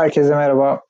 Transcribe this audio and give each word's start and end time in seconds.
Herkese 0.00 0.34
merhaba. 0.34 0.80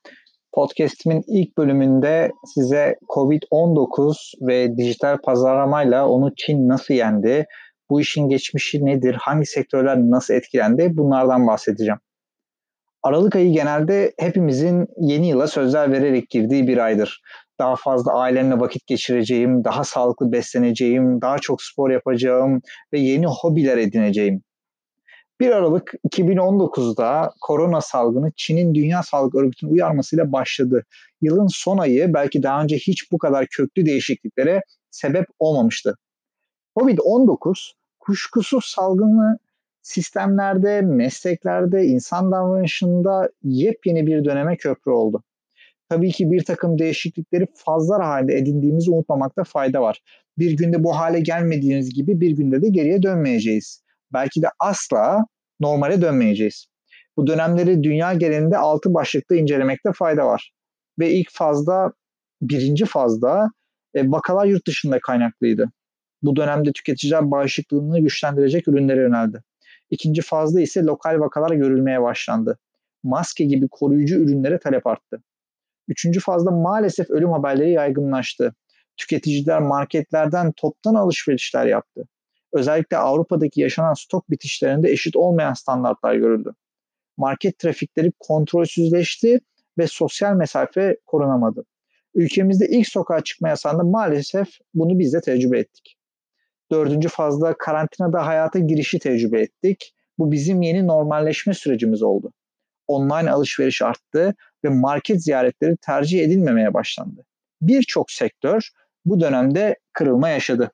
Podcast'imin 0.53 1.23
ilk 1.27 1.57
bölümünde 1.57 2.31
size 2.53 2.95
COVID-19 3.15 4.15
ve 4.41 4.77
dijital 4.77 5.17
pazarlamayla 5.17 6.07
onu 6.07 6.35
Çin 6.35 6.67
nasıl 6.69 6.93
yendi, 6.93 7.45
bu 7.89 8.01
işin 8.01 8.29
geçmişi 8.29 8.85
nedir, 8.85 9.13
hangi 9.13 9.45
sektörler 9.45 9.97
nasıl 9.97 10.33
etkilendi 10.33 10.89
bunlardan 10.93 11.47
bahsedeceğim. 11.47 11.99
Aralık 13.03 13.35
ayı 13.35 13.53
genelde 13.53 14.13
hepimizin 14.19 14.87
yeni 14.97 15.27
yıla 15.29 15.47
sözler 15.47 15.91
vererek 15.91 16.29
girdiği 16.29 16.67
bir 16.67 16.77
aydır. 16.77 17.21
Daha 17.59 17.75
fazla 17.75 18.13
ailemle 18.13 18.59
vakit 18.59 18.87
geçireceğim, 18.87 19.63
daha 19.63 19.83
sağlıklı 19.83 20.31
besleneceğim, 20.31 21.21
daha 21.21 21.37
çok 21.37 21.63
spor 21.63 21.89
yapacağım 21.89 22.61
ve 22.93 22.99
yeni 22.99 23.25
hobiler 23.27 23.77
edineceğim. 23.77 24.43
1 25.41 25.51
Aralık 25.51 25.93
2019'da 26.09 27.33
korona 27.41 27.81
salgını 27.81 28.31
Çin'in 28.35 28.75
Dünya 28.75 29.03
Sağlık 29.03 29.35
Örgütü'nün 29.35 29.71
uyarmasıyla 29.71 30.31
başladı. 30.31 30.85
Yılın 31.21 31.47
son 31.47 31.77
ayı 31.77 32.13
belki 32.13 32.43
daha 32.43 32.63
önce 32.63 32.77
hiç 32.77 33.11
bu 33.11 33.17
kadar 33.17 33.47
köklü 33.47 33.85
değişikliklere 33.85 34.61
sebep 34.91 35.25
olmamıştı. 35.39 35.97
Covid-19 36.75 37.71
kuşkusuz 37.99 38.65
salgını 38.65 39.37
sistemlerde, 39.81 40.81
mesleklerde, 40.81 41.85
insan 41.85 42.31
davranışında 42.31 43.29
yepyeni 43.43 44.07
bir 44.07 44.25
döneme 44.25 44.57
köprü 44.57 44.91
oldu. 44.91 45.23
Tabii 45.89 46.11
ki 46.11 46.31
bir 46.31 46.43
takım 46.45 46.79
değişiklikleri 46.79 47.47
fazla 47.55 48.07
halde 48.07 48.37
edindiğimizi 48.37 48.91
unutmamakta 48.91 49.43
fayda 49.43 49.81
var. 49.81 50.01
Bir 50.37 50.51
günde 50.51 50.83
bu 50.83 50.97
hale 50.97 51.19
gelmediğimiz 51.19 51.93
gibi 51.93 52.21
bir 52.21 52.31
günde 52.31 52.61
de 52.61 52.69
geriye 52.69 53.03
dönmeyeceğiz. 53.03 53.80
Belki 54.13 54.41
de 54.41 54.47
asla 54.59 55.25
normale 55.59 56.01
dönmeyeceğiz. 56.01 56.67
Bu 57.17 57.27
dönemleri 57.27 57.83
dünya 57.83 58.13
genelinde 58.13 58.57
altı 58.57 58.93
başlıkta 58.93 59.35
incelemekte 59.35 59.91
fayda 59.93 60.25
var. 60.25 60.51
Ve 60.99 61.11
ilk 61.13 61.31
fazda, 61.31 61.93
birinci 62.41 62.85
fazda 62.85 63.47
e, 63.93 64.11
vakalar 64.11 64.45
yurt 64.45 64.67
dışında 64.67 64.99
kaynaklıydı. 64.99 65.71
Bu 66.21 66.35
dönemde 66.35 66.71
tüketiciler 66.71 67.31
bağışıklığını 67.31 67.99
güçlendirecek 67.99 68.67
ürünlere 68.67 69.01
yöneldi. 69.01 69.43
İkinci 69.89 70.21
fazda 70.21 70.61
ise 70.61 70.83
lokal 70.83 71.19
vakalar 71.19 71.51
görülmeye 71.51 72.01
başlandı. 72.01 72.57
Maske 73.03 73.43
gibi 73.43 73.67
koruyucu 73.71 74.15
ürünlere 74.15 74.59
talep 74.59 74.87
arttı. 74.87 75.23
Üçüncü 75.87 76.19
fazda 76.19 76.51
maalesef 76.51 77.09
ölüm 77.09 77.31
haberleri 77.31 77.71
yaygınlaştı. 77.71 78.55
Tüketiciler 78.97 79.59
marketlerden 79.59 80.51
toptan 80.51 80.95
alışverişler 80.95 81.65
yaptı. 81.65 82.07
Özellikle 82.53 82.97
Avrupa'daki 82.97 83.61
yaşanan 83.61 83.93
stok 83.93 84.29
bitişlerinde 84.29 84.91
eşit 84.91 85.15
olmayan 85.15 85.53
standartlar 85.53 86.15
görüldü. 86.15 86.53
Market 87.17 87.59
trafikleri 87.59 88.11
kontrolsüzleşti 88.19 89.39
ve 89.77 89.87
sosyal 89.87 90.35
mesafe 90.35 90.97
korunamadı. 91.05 91.65
Ülkemizde 92.15 92.67
ilk 92.67 92.87
sokağa 92.87 93.21
çıkma 93.23 93.49
yasağında 93.49 93.83
maalesef 93.83 94.47
bunu 94.73 94.99
biz 94.99 95.13
de 95.13 95.21
tecrübe 95.21 95.59
ettik. 95.59 95.97
Dördüncü 96.71 97.09
fazla 97.09 97.57
karantinada 97.57 98.25
hayata 98.25 98.59
girişi 98.59 98.99
tecrübe 98.99 99.41
ettik. 99.41 99.93
Bu 100.17 100.31
bizim 100.31 100.61
yeni 100.61 100.87
normalleşme 100.87 101.53
sürecimiz 101.53 102.03
oldu. 102.03 102.33
Online 102.87 103.31
alışveriş 103.31 103.81
arttı 103.81 104.35
ve 104.63 104.69
market 104.69 105.23
ziyaretleri 105.23 105.77
tercih 105.77 106.23
edilmemeye 106.23 106.73
başlandı. 106.73 107.25
Birçok 107.61 108.11
sektör 108.11 108.69
bu 109.05 109.19
dönemde 109.19 109.75
kırılma 109.93 110.29
yaşadı. 110.29 110.71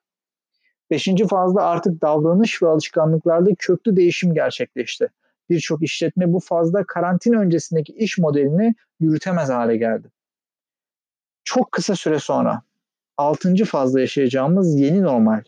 Beşinci 0.92 1.28
fazla 1.28 1.64
artık 1.64 2.02
davranış 2.02 2.64
ve 2.64 2.68
alışkanlıklarda 2.68 3.50
köklü 3.60 3.96
değişim 3.96 4.34
gerçekleşti. 4.34 5.10
Birçok 5.50 5.84
işletme 5.84 6.34
bu 6.34 6.40
fazla 6.40 6.84
karantina 6.84 7.40
öncesindeki 7.40 7.94
iş 7.94 8.18
modelini 8.18 8.76
yürütemez 9.00 9.50
hale 9.50 9.78
geldi. 9.78 10.12
Çok 11.44 11.72
kısa 11.72 11.96
süre 11.96 12.20
sonra 12.20 12.62
altıncı 13.18 13.66
fazla 13.66 14.00
yaşayacağımız 14.00 14.80
yeni 14.80 15.02
normal. 15.02 15.44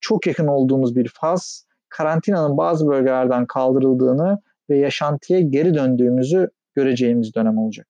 Çok 0.00 0.26
yakın 0.26 0.46
olduğumuz 0.46 0.96
bir 0.96 1.08
faz, 1.08 1.66
karantinanın 1.88 2.56
bazı 2.56 2.86
bölgelerden 2.88 3.46
kaldırıldığını 3.46 4.38
ve 4.70 4.78
yaşantıya 4.78 5.40
geri 5.40 5.74
döndüğümüzü 5.74 6.50
göreceğimiz 6.74 7.34
dönem 7.34 7.58
olacak. 7.58 7.86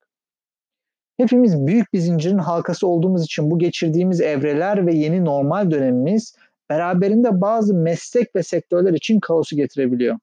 Hepimiz 1.16 1.66
büyük 1.66 1.92
bir 1.92 1.98
zincirin 1.98 2.38
halkası 2.38 2.86
olduğumuz 2.86 3.24
için 3.24 3.50
bu 3.50 3.58
geçirdiğimiz 3.58 4.20
evreler 4.20 4.86
ve 4.86 4.94
yeni 4.94 5.24
normal 5.24 5.70
dönemimiz 5.70 6.34
beraberinde 6.70 7.40
bazı 7.40 7.74
meslek 7.74 8.36
ve 8.36 8.42
sektörler 8.42 8.92
için 8.92 9.20
kaosu 9.20 9.56
getirebiliyor. 9.56 10.18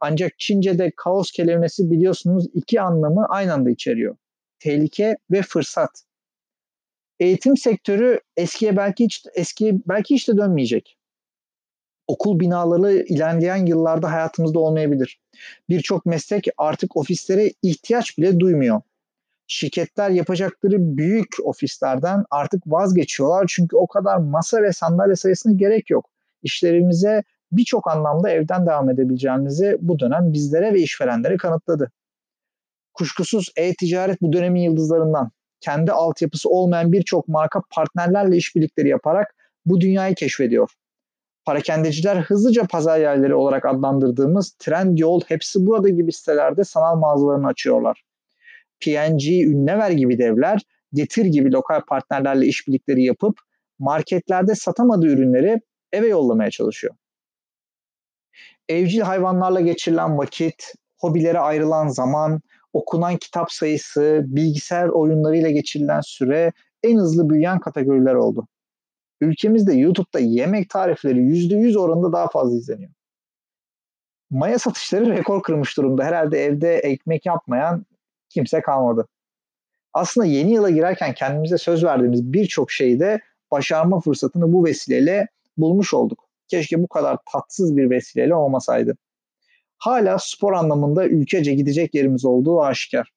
Ancak 0.00 0.38
Çince'de 0.38 0.92
kaos 0.96 1.30
kelimesi 1.30 1.90
biliyorsunuz 1.90 2.46
iki 2.54 2.80
anlamı 2.80 3.26
aynı 3.28 3.52
anda 3.52 3.70
içeriyor. 3.70 4.16
Tehlike 4.58 5.16
ve 5.30 5.42
fırsat. 5.42 5.90
Eğitim 7.20 7.56
sektörü 7.56 8.20
eskiye 8.36 8.76
belki 8.76 9.04
hiç 9.04 9.24
eskiye 9.34 9.74
belki 9.86 10.14
hiç 10.14 10.28
de 10.28 10.36
dönmeyecek. 10.36 10.98
Okul 12.06 12.40
binaları 12.40 12.92
ilerleyen 12.92 13.66
yıllarda 13.66 14.12
hayatımızda 14.12 14.58
olmayabilir. 14.58 15.20
Birçok 15.68 16.06
meslek 16.06 16.46
artık 16.58 16.96
ofislere 16.96 17.52
ihtiyaç 17.62 18.18
bile 18.18 18.40
duymuyor 18.40 18.80
şirketler 19.46 20.10
yapacakları 20.10 20.96
büyük 20.96 21.28
ofislerden 21.44 22.24
artık 22.30 22.62
vazgeçiyorlar. 22.66 23.46
Çünkü 23.48 23.76
o 23.76 23.86
kadar 23.86 24.16
masa 24.16 24.62
ve 24.62 24.72
sandalye 24.72 25.16
sayısına 25.16 25.52
gerek 25.52 25.90
yok. 25.90 26.10
İşlerimize 26.42 27.22
birçok 27.52 27.90
anlamda 27.90 28.30
evden 28.30 28.66
devam 28.66 28.90
edebileceğimizi 28.90 29.76
bu 29.80 29.98
dönem 29.98 30.32
bizlere 30.32 30.74
ve 30.74 30.80
işverenlere 30.80 31.36
kanıtladı. 31.36 31.90
Kuşkusuz 32.94 33.52
e-ticaret 33.56 34.22
bu 34.22 34.32
dönemin 34.32 34.60
yıldızlarından. 34.60 35.30
Kendi 35.60 35.92
altyapısı 35.92 36.48
olmayan 36.48 36.92
birçok 36.92 37.28
marka 37.28 37.60
partnerlerle 37.70 38.36
işbirlikleri 38.36 38.88
yaparak 38.88 39.34
bu 39.66 39.80
dünyayı 39.80 40.14
keşfediyor. 40.14 40.70
Parakendeciler 41.44 42.16
hızlıca 42.16 42.66
pazar 42.66 42.98
yerleri 42.98 43.34
olarak 43.34 43.64
adlandırdığımız 43.64 44.52
Trendyol, 44.58 45.20
hepsi 45.26 45.66
burada 45.66 45.88
gibi 45.88 46.12
sitelerde 46.12 46.64
sanal 46.64 46.96
mağazalarını 46.96 47.46
açıyorlar. 47.46 48.05
P&G, 48.80 49.42
Ünlever 49.42 49.90
gibi 49.90 50.18
devler 50.18 50.62
Getir 50.92 51.24
gibi 51.24 51.52
lokal 51.52 51.80
partnerlerle 51.88 52.46
işbirlikleri 52.46 53.04
yapıp 53.04 53.38
marketlerde 53.78 54.54
satamadığı 54.54 55.06
ürünleri 55.06 55.60
eve 55.92 56.08
yollamaya 56.08 56.50
çalışıyor. 56.50 56.94
Evcil 58.68 59.00
hayvanlarla 59.00 59.60
geçirilen 59.60 60.18
vakit, 60.18 60.72
hobilere 60.98 61.38
ayrılan 61.38 61.88
zaman, 61.88 62.40
okunan 62.72 63.16
kitap 63.16 63.52
sayısı, 63.52 64.24
bilgisayar 64.26 64.88
oyunlarıyla 64.88 65.50
geçirilen 65.50 66.00
süre 66.00 66.52
en 66.82 66.96
hızlı 66.96 67.30
büyüyen 67.30 67.60
kategoriler 67.60 68.14
oldu. 68.14 68.48
Ülkemizde 69.20 69.74
YouTube'da 69.74 70.18
yemek 70.18 70.70
tarifleri 70.70 71.18
%100 71.18 71.78
oranında 71.78 72.12
daha 72.12 72.28
fazla 72.28 72.56
izleniyor. 72.56 72.90
Maya 74.30 74.58
satışları 74.58 75.10
rekor 75.10 75.42
kırmış 75.42 75.76
durumda. 75.76 76.04
Herhalde 76.04 76.44
evde 76.44 76.74
ekmek 76.74 77.26
yapmayan 77.26 77.86
kimse 78.36 78.60
kalmadı. 78.60 79.08
Aslında 79.92 80.26
yeni 80.26 80.52
yıla 80.52 80.70
girerken 80.70 81.14
kendimize 81.14 81.58
söz 81.58 81.84
verdiğimiz 81.84 82.32
birçok 82.32 82.70
şeyde 82.70 83.20
başarma 83.50 84.00
fırsatını 84.00 84.52
bu 84.52 84.64
vesileyle 84.64 85.28
bulmuş 85.56 85.94
olduk. 85.94 86.28
Keşke 86.48 86.82
bu 86.82 86.88
kadar 86.88 87.18
tatsız 87.32 87.76
bir 87.76 87.90
vesileyle 87.90 88.34
olmasaydı. 88.34 88.96
Hala 89.78 90.18
spor 90.18 90.52
anlamında 90.52 91.06
ülkece 91.06 91.54
gidecek 91.54 91.94
yerimiz 91.94 92.24
olduğu 92.24 92.62
aşikar. 92.62 93.12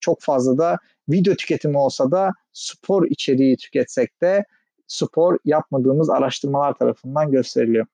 Çok 0.00 0.20
fazla 0.20 0.58
da 0.58 0.78
video 1.08 1.34
tüketimi 1.34 1.78
olsa 1.78 2.10
da 2.10 2.30
spor 2.52 3.06
içeriği 3.06 3.56
tüketsek 3.56 4.20
de 4.22 4.44
spor 4.86 5.38
yapmadığımız 5.44 6.10
araştırmalar 6.10 6.74
tarafından 6.74 7.30
gösteriliyor. 7.30 7.86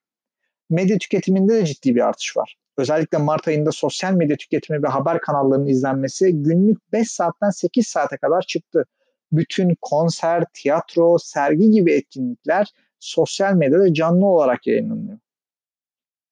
Medya 0.71 0.99
tüketiminde 0.99 1.55
de 1.55 1.67
ciddi 1.67 1.95
bir 1.95 2.09
artış 2.09 2.37
var. 2.37 2.57
Özellikle 2.81 3.19
Mart 3.19 3.49
ayında 3.49 3.73
sosyal 3.73 4.13
medya 4.13 4.37
tüketimi 4.37 4.83
ve 4.83 4.89
haber 4.89 5.21
kanallarının 5.21 5.67
izlenmesi 5.67 6.33
günlük 6.33 6.93
5 6.93 7.11
saatten 7.11 7.51
8 7.51 7.87
saate 7.87 8.17
kadar 8.17 8.43
çıktı. 8.43 8.87
Bütün 9.33 9.77
konser, 9.81 10.45
tiyatro, 10.55 11.19
sergi 11.19 11.71
gibi 11.71 11.93
etkinlikler 11.93 12.67
sosyal 13.01 13.55
medyada 13.55 13.95
canlı 13.95 14.27
olarak 14.27 14.67
yayınlanıyor. 14.67 15.19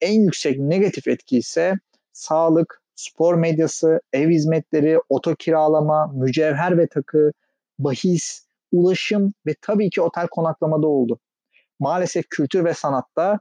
En 0.00 0.20
yüksek 0.20 0.58
negatif 0.58 1.08
etki 1.08 1.38
ise 1.38 1.74
sağlık, 2.12 2.82
spor 2.94 3.34
medyası, 3.34 4.00
ev 4.12 4.28
hizmetleri, 4.28 4.98
oto 5.08 5.34
kiralama, 5.34 6.06
mücevher 6.06 6.78
ve 6.78 6.86
takı, 6.86 7.32
bahis, 7.78 8.46
ulaşım 8.72 9.32
ve 9.46 9.54
tabii 9.60 9.90
ki 9.90 10.00
otel 10.00 10.28
konaklamada 10.28 10.86
oldu. 10.86 11.20
Maalesef 11.80 12.24
kültür 12.30 12.64
ve 12.64 12.74
sanatta 12.74 13.40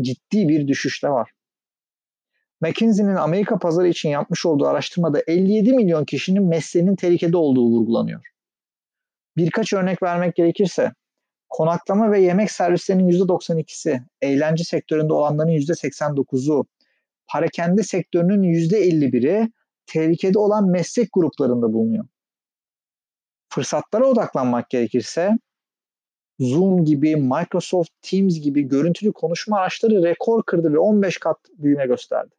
ciddi 0.00 0.48
bir 0.48 0.68
düşüş 0.68 1.02
de 1.02 1.08
var. 1.08 1.30
McKinsey'nin 2.62 3.14
Amerika 3.14 3.58
pazarı 3.58 3.88
için 3.88 4.08
yapmış 4.08 4.46
olduğu 4.46 4.66
araştırmada 4.66 5.22
57 5.26 5.72
milyon 5.72 6.04
kişinin 6.04 6.44
mesleğinin 6.44 6.96
tehlikede 6.96 7.36
olduğu 7.36 7.64
vurgulanıyor. 7.64 8.20
Birkaç 9.36 9.72
örnek 9.72 10.02
vermek 10.02 10.34
gerekirse, 10.34 10.92
konaklama 11.48 12.12
ve 12.12 12.20
yemek 12.20 12.50
servislerinin 12.50 13.08
%92'si, 13.08 14.02
eğlence 14.20 14.64
sektöründe 14.64 15.12
olanların 15.12 15.50
%89'u, 15.50 16.66
parakende 17.28 17.82
sektörünün 17.82 18.42
%51'i 18.42 19.52
tehlikede 19.86 20.38
olan 20.38 20.68
meslek 20.68 21.08
gruplarında 21.12 21.72
bulunuyor. 21.72 22.04
Fırsatlara 23.48 24.06
odaklanmak 24.06 24.70
gerekirse 24.70 25.30
Zoom 26.40 26.84
gibi, 26.84 27.16
Microsoft 27.16 27.90
Teams 28.02 28.40
gibi 28.40 28.62
görüntülü 28.62 29.12
konuşma 29.12 29.58
araçları 29.58 30.02
rekor 30.02 30.42
kırdı 30.42 30.72
ve 30.72 30.78
15 30.78 31.18
kat 31.18 31.38
büyüme 31.58 31.86
gösterdi. 31.86 32.34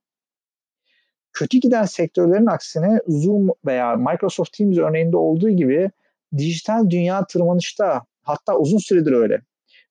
Kötü 1.34 1.58
giden 1.58 1.86
sektörlerin 1.86 2.46
aksine 2.46 3.00
Zoom 3.08 3.50
veya 3.66 3.96
Microsoft 3.96 4.58
Teams 4.58 4.78
örneğinde 4.78 5.18
olduğu 5.18 5.50
gibi 5.50 5.92
dijital 6.38 6.90
dünya 6.90 7.26
tırmanışta 7.26 8.02
hatta 8.24 8.58
uzun 8.58 8.78
süredir 8.78 9.12
öyle. 9.12 9.42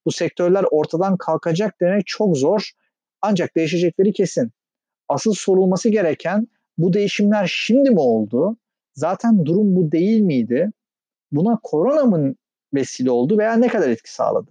Bu 0.07 0.13
sektörler 0.13 0.65
ortadan 0.71 1.17
kalkacak 1.17 1.81
demek 1.81 2.07
çok 2.07 2.37
zor 2.37 2.71
ancak 3.23 3.57
değişecekleri 3.57 4.13
kesin. 4.13 4.51
Asıl 5.09 5.33
sorulması 5.33 5.89
gereken 5.89 6.49
bu 6.79 6.93
değişimler 6.93 7.51
şimdi 7.55 7.91
mi 7.91 8.01
oldu? 8.01 8.57
Zaten 8.95 9.47
durum 9.47 9.77
bu 9.77 9.93
değil 9.93 10.21
miydi? 10.21 10.71
Buna 11.33 11.59
korona 11.63 12.05
mı 12.05 12.35
vesile 12.75 13.11
oldu 13.11 13.39
veya 13.39 13.55
ne 13.55 13.69
kadar 13.69 13.89
etki 13.89 14.15
sağladı? 14.15 14.51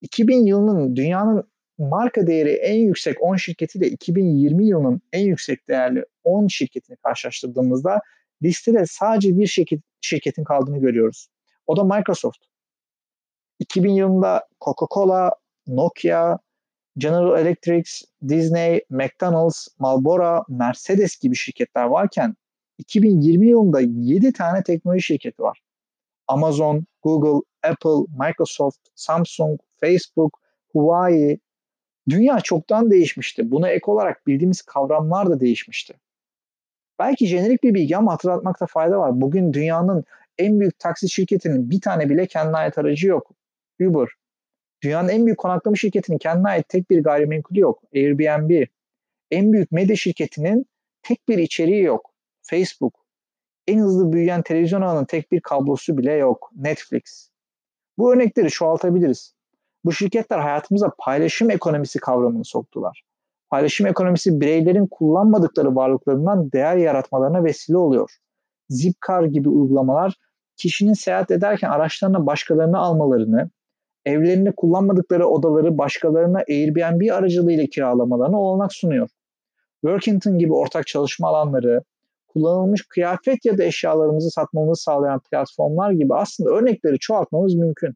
2000 0.00 0.46
yılının 0.46 0.96
dünyanın 0.96 1.51
marka 1.88 2.26
değeri 2.26 2.50
en 2.50 2.74
yüksek 2.74 3.22
10 3.22 3.36
şirketiyle 3.36 3.86
2020 3.86 4.66
yılının 4.66 5.00
en 5.12 5.26
yüksek 5.26 5.68
değerli 5.68 6.04
10 6.24 6.46
şirketini 6.46 6.96
karşılaştırdığımızda 6.96 8.00
listede 8.42 8.86
sadece 8.86 9.38
bir 9.38 9.46
şirket, 9.46 9.80
şirketin 10.00 10.44
kaldığını 10.44 10.78
görüyoruz. 10.78 11.28
O 11.66 11.76
da 11.76 11.84
Microsoft. 11.84 12.38
2000 13.58 13.90
yılında 13.90 14.48
Coca-Cola, 14.60 15.30
Nokia, 15.66 16.38
General 16.98 17.40
Electric, 17.40 17.90
Disney, 18.28 18.84
McDonald's, 18.90 19.68
Marlboro, 19.78 20.44
Mercedes 20.48 21.16
gibi 21.18 21.36
şirketler 21.36 21.84
varken 21.84 22.36
2020 22.78 23.48
yılında 23.48 23.80
7 23.80 24.32
tane 24.32 24.62
teknoloji 24.62 25.02
şirketi 25.02 25.42
var. 25.42 25.62
Amazon, 26.28 26.86
Google, 27.02 27.46
Apple, 27.62 28.06
Microsoft, 28.18 28.78
Samsung, 28.94 29.60
Facebook, 29.80 30.38
Huawei. 30.72 31.38
Dünya 32.08 32.40
çoktan 32.40 32.90
değişmişti. 32.90 33.50
Buna 33.50 33.68
ek 33.68 33.84
olarak 33.86 34.26
bildiğimiz 34.26 34.62
kavramlar 34.62 35.30
da 35.30 35.40
değişmişti. 35.40 35.94
Belki 36.98 37.26
jenerik 37.26 37.62
bir 37.62 37.74
bilgi 37.74 37.96
ama 37.96 38.12
hatırlatmakta 38.12 38.66
fayda 38.66 38.98
var. 38.98 39.20
Bugün 39.20 39.52
dünyanın 39.52 40.04
en 40.38 40.60
büyük 40.60 40.78
taksi 40.78 41.08
şirketinin 41.08 41.70
bir 41.70 41.80
tane 41.80 42.08
bile 42.08 42.26
kendine 42.26 42.56
ait 42.56 42.78
aracı 42.78 43.08
yok. 43.08 43.30
Uber. 43.80 44.08
Dünyanın 44.82 45.08
en 45.08 45.26
büyük 45.26 45.38
konaklama 45.38 45.76
şirketinin 45.76 46.18
kendine 46.18 46.48
ait 46.48 46.68
tek 46.68 46.90
bir 46.90 47.02
gayrimenkulü 47.02 47.60
yok. 47.60 47.82
Airbnb. 47.94 48.66
En 49.30 49.52
büyük 49.52 49.72
medya 49.72 49.96
şirketinin 49.96 50.66
tek 51.02 51.28
bir 51.28 51.38
içeriği 51.38 51.82
yok. 51.82 52.14
Facebook 52.42 53.02
en 53.66 53.78
hızlı 53.78 54.12
büyüyen 54.12 54.42
televizyon 54.42 54.82
ağının 54.82 55.04
tek 55.04 55.32
bir 55.32 55.40
kablosu 55.40 55.98
bile 55.98 56.12
yok. 56.12 56.50
Netflix. 56.56 57.30
Bu 57.98 58.12
örnekleri 58.12 58.50
çoğaltabiliriz. 58.50 59.34
Bu 59.84 59.92
şirketler 59.92 60.38
hayatımıza 60.38 60.92
paylaşım 60.98 61.50
ekonomisi 61.50 61.98
kavramını 61.98 62.44
soktular. 62.44 63.02
Paylaşım 63.50 63.86
ekonomisi 63.86 64.40
bireylerin 64.40 64.86
kullanmadıkları 64.86 65.76
varlıklarından 65.76 66.52
değer 66.52 66.76
yaratmalarına 66.76 67.44
vesile 67.44 67.76
oluyor. 67.76 68.16
Zipcar 68.68 69.22
gibi 69.22 69.48
uygulamalar 69.48 70.14
kişinin 70.56 70.92
seyahat 70.92 71.30
ederken 71.30 71.70
araçlarına 71.70 72.26
başkalarını 72.26 72.78
almalarını, 72.78 73.50
evlerinde 74.04 74.52
kullanmadıkları 74.56 75.26
odaları 75.26 75.78
başkalarına 75.78 76.38
Airbnb 76.48 77.12
aracılığıyla 77.12 77.66
kiralamalarına 77.66 78.40
olanak 78.40 78.72
sunuyor. 78.72 79.08
Workington 79.80 80.38
gibi 80.38 80.54
ortak 80.54 80.86
çalışma 80.86 81.28
alanları, 81.28 81.82
kullanılmış 82.28 82.86
kıyafet 82.88 83.44
ya 83.44 83.58
da 83.58 83.64
eşyalarımızı 83.64 84.30
satmamızı 84.30 84.82
sağlayan 84.82 85.20
platformlar 85.20 85.90
gibi 85.90 86.14
aslında 86.14 86.50
örnekleri 86.50 86.98
çoğaltmamız 86.98 87.54
mümkün. 87.54 87.94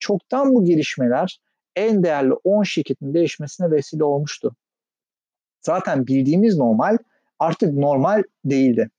Çoktan 0.00 0.54
bu 0.54 0.64
gelişmeler 0.64 1.40
en 1.76 2.02
değerli 2.02 2.32
10 2.32 2.62
şirketin 2.62 3.14
değişmesine 3.14 3.70
vesile 3.70 4.04
olmuştu. 4.04 4.56
Zaten 5.60 6.06
bildiğimiz 6.06 6.56
normal 6.56 6.98
artık 7.38 7.72
normal 7.74 8.22
değildi. 8.44 8.90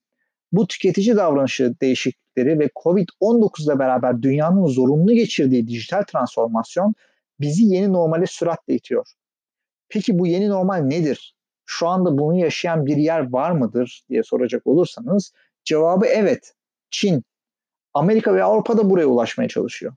Bu 0.51 0.67
tüketici 0.67 1.15
davranışı 1.15 1.75
değişiklikleri 1.81 2.59
ve 2.59 2.69
Covid-19 2.83 3.65
ile 3.65 3.79
beraber 3.79 4.21
dünyanın 4.21 4.65
zorunlu 4.65 5.13
geçirdiği 5.13 5.67
dijital 5.67 6.03
transformasyon 6.03 6.95
bizi 7.39 7.63
yeni 7.63 7.93
normale 7.93 8.25
süratle 8.25 8.73
itiyor. 8.73 9.07
Peki 9.89 10.19
bu 10.19 10.27
yeni 10.27 10.49
normal 10.49 10.77
nedir? 10.77 11.35
şu 11.71 11.87
anda 11.87 12.17
bunu 12.17 12.35
yaşayan 12.35 12.85
bir 12.85 12.97
yer 12.97 13.31
var 13.31 13.51
mıdır 13.51 14.03
diye 14.09 14.23
soracak 14.23 14.67
olursanız 14.67 15.33
cevabı 15.63 16.05
evet. 16.05 16.53
Çin, 16.89 17.23
Amerika 17.93 18.35
ve 18.35 18.43
Avrupa 18.43 18.77
da 18.77 18.89
buraya 18.89 19.05
ulaşmaya 19.05 19.47
çalışıyor. 19.49 19.93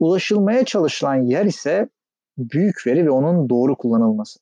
Ulaşılmaya 0.00 0.64
çalışılan 0.64 1.14
yer 1.14 1.44
ise 1.44 1.88
büyük 2.38 2.86
veri 2.86 3.06
ve 3.06 3.10
onun 3.10 3.48
doğru 3.48 3.76
kullanılması. 3.76 4.40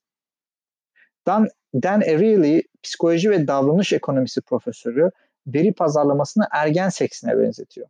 Dan, 1.27 1.49
Dan 1.75 2.01
Ariely, 2.01 2.63
psikoloji 2.83 3.31
ve 3.31 3.47
davranış 3.47 3.93
ekonomisi 3.93 4.41
profesörü, 4.41 5.11
veri 5.47 5.73
pazarlamasını 5.73 6.45
ergen 6.51 6.89
seksine 6.89 7.39
benzetiyor. 7.39 7.89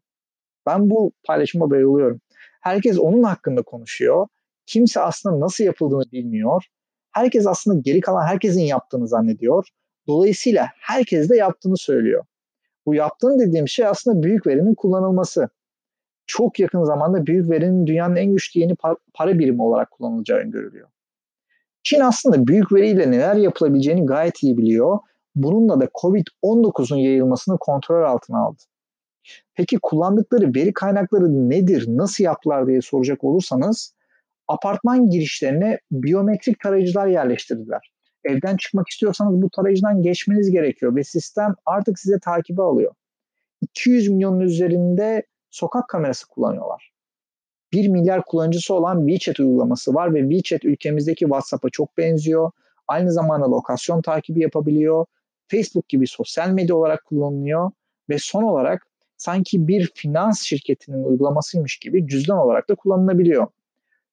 Ben 0.66 0.90
bu 0.90 1.12
paylaşıma 1.24 1.70
bayılıyorum. 1.70 2.20
Herkes 2.60 2.98
onun 2.98 3.22
hakkında 3.22 3.62
konuşuyor. 3.62 4.26
Kimse 4.66 5.00
aslında 5.00 5.40
nasıl 5.40 5.64
yapıldığını 5.64 6.12
bilmiyor 6.12 6.64
herkes 7.12 7.46
aslında 7.46 7.80
geri 7.80 8.00
kalan 8.00 8.26
herkesin 8.26 8.60
yaptığını 8.60 9.08
zannediyor. 9.08 9.68
Dolayısıyla 10.06 10.68
herkes 10.80 11.28
de 11.30 11.36
yaptığını 11.36 11.76
söylüyor. 11.76 12.24
Bu 12.86 12.94
yaptığını 12.94 13.38
dediğim 13.38 13.68
şey 13.68 13.86
aslında 13.86 14.22
büyük 14.22 14.46
verinin 14.46 14.74
kullanılması. 14.74 15.48
Çok 16.30 16.60
yakın 16.60 16.84
zamanda 16.84 17.26
büyük 17.26 17.50
verinin 17.50 17.86
dünyanın 17.86 18.16
en 18.16 18.32
güçlü 18.32 18.60
yeni 18.60 18.74
para 19.14 19.38
birimi 19.38 19.62
olarak 19.62 19.90
kullanılacağı 19.90 20.38
öngörülüyor. 20.38 20.88
Çin 21.82 22.00
aslında 22.00 22.46
büyük 22.46 22.72
veriyle 22.72 23.10
neler 23.10 23.34
yapılabileceğini 23.34 24.06
gayet 24.06 24.42
iyi 24.42 24.58
biliyor. 24.58 24.98
Bununla 25.34 25.80
da 25.80 25.84
Covid-19'un 25.84 26.96
yayılmasını 26.96 27.58
kontrol 27.60 28.02
altına 28.02 28.38
aldı. 28.38 28.62
Peki 29.54 29.78
kullandıkları 29.82 30.54
veri 30.54 30.72
kaynakları 30.72 31.50
nedir, 31.50 31.84
nasıl 31.88 32.24
yaptılar 32.24 32.66
diye 32.66 32.80
soracak 32.82 33.24
olursanız 33.24 33.94
apartman 34.48 35.10
girişlerine 35.10 35.78
biyometrik 35.90 36.60
tarayıcılar 36.60 37.06
yerleştirdiler. 37.06 37.92
Evden 38.24 38.56
çıkmak 38.56 38.88
istiyorsanız 38.88 39.42
bu 39.42 39.50
tarayıcıdan 39.50 40.02
geçmeniz 40.02 40.50
gerekiyor 40.50 40.96
ve 40.96 41.04
sistem 41.04 41.54
artık 41.66 41.98
size 41.98 42.18
takibi 42.18 42.62
alıyor. 42.62 42.92
200 43.60 44.08
milyonun 44.08 44.40
üzerinde 44.40 45.22
sokak 45.50 45.88
kamerası 45.88 46.28
kullanıyorlar. 46.28 46.92
1 47.72 47.88
milyar 47.88 48.24
kullanıcısı 48.24 48.74
olan 48.74 49.06
WeChat 49.06 49.40
uygulaması 49.40 49.94
var 49.94 50.14
ve 50.14 50.20
WeChat 50.20 50.64
ülkemizdeki 50.64 51.24
WhatsApp'a 51.24 51.70
çok 51.70 51.98
benziyor. 51.98 52.50
Aynı 52.88 53.12
zamanda 53.12 53.50
lokasyon 53.50 54.02
takibi 54.02 54.40
yapabiliyor. 54.40 55.06
Facebook 55.48 55.88
gibi 55.88 56.06
sosyal 56.06 56.50
medya 56.50 56.76
olarak 56.76 57.04
kullanılıyor 57.04 57.70
ve 58.08 58.16
son 58.18 58.42
olarak 58.42 58.86
sanki 59.16 59.68
bir 59.68 59.90
finans 59.94 60.42
şirketinin 60.42 61.04
uygulamasıymış 61.04 61.78
gibi 61.78 62.06
cüzdan 62.06 62.38
olarak 62.38 62.68
da 62.68 62.74
kullanılabiliyor 62.74 63.46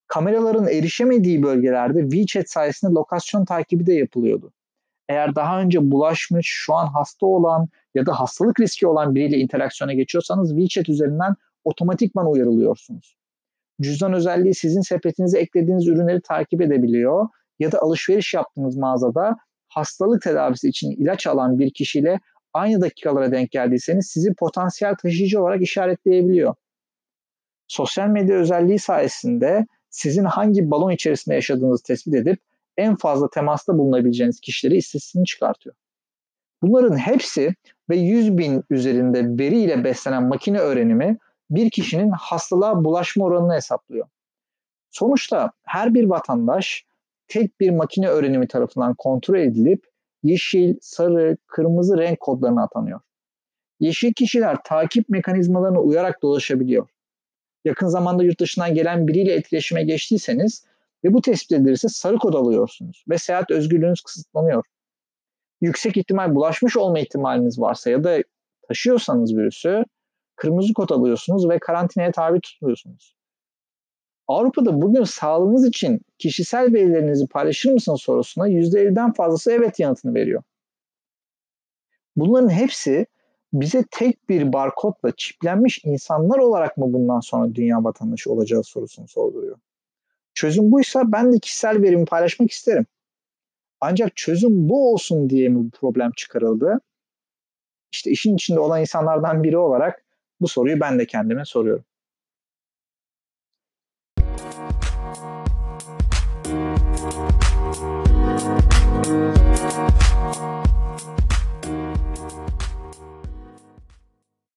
kameraların 0.08 0.68
erişemediği 0.68 1.44
bölgelerde 1.44 2.02
WeChat 2.02 2.50
sayesinde 2.50 2.92
lokasyon 2.92 3.46
takibi 3.46 3.86
de 3.86 3.94
yapılıyordu. 3.94 4.54
Eğer 5.10 5.36
daha 5.36 5.62
önce 5.62 5.92
bulaşmış, 5.92 6.48
şu 6.48 6.74
an 6.74 6.88
hasta 6.88 7.26
olan 7.26 7.68
ya 7.96 8.06
da 8.06 8.20
hastalık 8.20 8.60
riski 8.60 8.88
olan 8.88 9.16
biriyle 9.16 9.38
interaksiyona 9.38 9.94
geçiyorsanız 9.94 10.50
WeChat 10.50 10.90
üzerinden 10.90 11.36
otomatikman 11.64 12.32
uyarılıyorsunuz. 12.32 13.18
Cüzdan 13.82 14.14
özelliği 14.14 14.56
sizin 14.56 14.82
sepetinize 14.82 15.40
eklediğiniz 15.40 15.88
ürünleri 15.88 16.22
takip 16.22 16.62
edebiliyor 16.62 17.28
ya 17.60 17.72
da 17.72 17.80
alışveriş 17.80 18.34
yaptığınız 18.34 18.78
mağazada 18.78 19.36
hastalık 19.68 20.22
tedavisi 20.22 20.70
için 20.70 20.92
ilaç 20.92 21.28
alan 21.28 21.60
bir 21.60 21.74
kişiyle 21.74 22.20
aynı 22.54 22.82
dakikalara 22.82 23.32
denk 23.32 23.52
geldiyseniz 23.52 24.08
sizi 24.08 24.34
potansiyel 24.34 24.96
taşıyıcı 24.96 25.42
olarak 25.42 25.62
işaretleyebiliyor. 25.62 26.56
Sosyal 27.68 28.08
medya 28.08 28.38
özelliği 28.38 28.80
sayesinde 28.80 29.66
sizin 29.90 30.24
hangi 30.24 30.72
balon 30.72 30.92
içerisinde 30.92 31.36
yaşadığınızı 31.36 31.84
tespit 31.84 32.14
edip 32.14 32.40
en 32.78 32.96
fazla 32.96 33.30
temasta 33.30 33.78
bulunabileceğiniz 33.78 34.40
kişileri 34.40 34.78
istatistiğini 34.78 35.26
çıkartıyor. 35.26 35.76
Bunların 36.62 36.98
hepsi 36.98 37.56
ve 37.90 37.98
100 37.98 38.38
bin 38.38 38.64
üzerinde 38.70 39.40
veri 39.44 39.60
ile 39.60 39.84
beslenen 39.84 40.24
makine 40.24 40.60
öğrenimi 40.60 41.18
bir 41.50 41.70
kişinin 41.70 42.12
hastalığa 42.12 42.84
bulaşma 42.84 43.26
oranını 43.26 43.54
hesaplıyor. 43.54 44.08
Sonuçta 44.92 45.52
her 45.64 45.94
bir 45.94 46.04
vatandaş 46.04 46.86
tek 47.28 47.60
bir 47.60 47.70
makine 47.70 48.08
öğrenimi 48.08 48.48
tarafından 48.48 48.96
kontrol 48.98 49.40
edilip 49.40 49.88
yeşil, 50.24 50.76
sarı, 50.82 51.38
kırmızı 51.48 51.98
renk 51.98 52.20
kodlarına 52.20 52.64
atanıyor. 52.64 53.00
Yeşil 53.80 54.14
kişiler 54.14 54.58
takip 54.64 55.10
mekanizmalarına 55.10 55.80
uyarak 55.80 56.22
dolaşabiliyor 56.22 56.88
yakın 57.68 57.88
zamanda 57.88 58.24
yurt 58.24 58.40
dışından 58.40 58.74
gelen 58.74 59.08
biriyle 59.08 59.34
etkileşime 59.34 59.84
geçtiyseniz 59.84 60.66
ve 61.04 61.14
bu 61.14 61.22
tespit 61.22 61.52
edilirse 61.52 61.88
sarı 61.90 62.18
kod 62.18 62.34
alıyorsunuz 62.34 63.06
ve 63.10 63.18
seyahat 63.18 63.52
özgürlüğünüz 63.52 64.02
kısıtlanıyor. 64.02 64.66
yüksek 65.62 65.98
ihtimal 65.98 66.36
bulaşmış 66.36 66.78
olma 66.78 67.00
ihtimaliniz 67.00 67.60
varsa 67.60 67.90
ya 67.90 68.04
da 68.04 68.24
taşıyorsanız 68.68 69.38
virüsü 69.38 69.86
kırmızı 70.36 70.74
kod 70.74 70.90
alıyorsunuz 70.90 71.50
ve 71.50 71.60
karantinaya 71.60 72.12
tabi 72.12 72.42
tutuluyorsunuz. 72.42 73.18
Avrupa'da 74.28 74.82
bugün 74.82 75.04
sağlığınız 75.04 75.68
için 75.68 76.02
kişisel 76.18 76.74
verilerinizi 76.74 77.28
paylaşır 77.28 77.72
mısınız 77.72 78.02
sorusuna 78.02 78.50
%50'den 78.50 79.14
fazlası 79.14 79.52
evet 79.52 79.80
yanıtını 79.80 80.14
veriyor. 80.14 80.44
Bunların 82.16 82.50
hepsi 82.50 83.06
bize 83.54 83.84
tek 83.92 84.30
bir 84.30 84.54
barkodla 84.54 85.12
çiplenmiş 85.18 85.82
insanlar 85.86 86.40
olarak 86.40 86.78
mı 86.78 86.94
bundan 86.94 87.20
sonra 87.20 87.56
dünya 87.56 87.84
vatandaşı 87.84 88.32
olacağız 88.32 88.68
sorusunu 88.68 89.08
sorduruyor. 89.08 89.58
Çözüm 90.38 90.72
buysa 90.72 91.12
ben 91.12 91.34
de 91.34 91.40
kişisel 91.40 91.82
verimi 91.82 92.06
paylaşmak 92.06 92.52
isterim. 92.52 92.86
Ancak 93.82 94.16
çözüm 94.16 94.70
bu 94.70 94.94
olsun 94.94 95.30
diye 95.30 95.50
mi 95.50 95.56
bu 95.56 95.70
problem 95.70 96.12
çıkarıldı? 96.12 96.80
İşte 97.92 98.12
işin 98.12 98.36
içinde 98.36 98.60
olan 98.60 98.82
insanlardan 98.82 99.44
biri 99.44 99.58
olarak 99.58 100.06
bu 100.42 100.48
soruyu 100.48 100.80
ben 100.80 101.00
de 101.00 101.06
kendime 101.06 101.46
soruyorum. 101.46 101.86